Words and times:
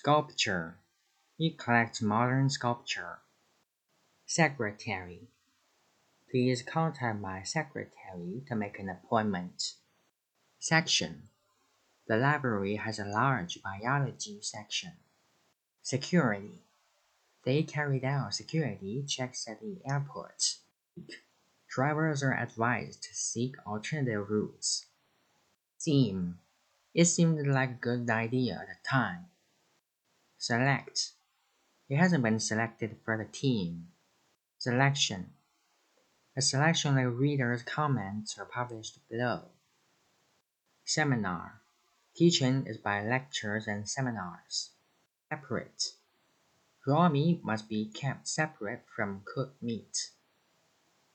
Sculpture. 0.00 0.76
He 1.36 1.50
collects 1.50 2.00
modern 2.00 2.50
sculpture. 2.50 3.18
Secretary. 4.26 5.22
Please 6.30 6.62
contact 6.62 7.20
my 7.20 7.42
secretary 7.42 8.44
to 8.46 8.54
make 8.54 8.78
an 8.78 8.88
appointment. 8.88 9.74
Section. 10.60 11.30
The 12.06 12.16
library 12.16 12.76
has 12.76 13.00
a 13.00 13.06
large 13.06 13.60
biology 13.60 14.38
section. 14.40 14.92
Security. 15.82 16.62
They 17.44 17.64
carried 17.64 18.04
out 18.04 18.34
security 18.34 19.02
checks 19.02 19.48
at 19.48 19.60
the 19.60 19.78
airport. 19.84 20.58
Drivers 21.68 22.22
are 22.22 22.38
advised 22.38 23.02
to 23.02 23.14
seek 23.14 23.56
alternative 23.66 24.30
routes. 24.30 24.86
Seem. 25.76 26.38
It 26.94 27.06
seemed 27.06 27.44
like 27.48 27.70
a 27.70 27.72
good 27.72 28.08
idea 28.08 28.60
at 28.62 28.68
the 28.68 28.88
time. 28.88 29.26
Select. 30.40 31.14
He 31.88 31.96
hasn't 31.96 32.22
been 32.22 32.38
selected 32.38 32.96
for 33.04 33.18
the 33.18 33.24
team. 33.24 33.88
Selection. 34.58 35.32
A 36.36 36.40
selection 36.40 36.96
of 36.96 37.18
readers' 37.18 37.64
comments 37.64 38.38
are 38.38 38.44
published 38.44 39.00
below. 39.08 39.50
Seminar. 40.84 41.60
Teaching 42.14 42.66
is 42.66 42.78
by 42.78 43.02
lectures 43.02 43.66
and 43.66 43.88
seminars. 43.88 44.70
Separate. 45.28 45.92
Raw 46.86 47.08
meat 47.08 47.44
must 47.44 47.68
be 47.68 47.86
kept 47.86 48.28
separate 48.28 48.84
from 48.94 49.24
cooked 49.24 49.60
meat. 49.60 50.12